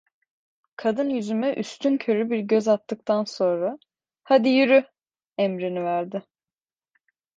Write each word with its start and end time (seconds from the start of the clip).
Kadın 0.75 1.09
yüzüme 1.09 1.53
üstünkörü 1.53 2.29
bir 2.29 2.39
göz 2.39 2.67
attıktan 2.67 3.23
sonra: 3.23 3.77
"Hadi 4.23 4.49
yürü!" 4.49 4.85
emrini 5.37 5.83
verdi. 5.83 6.21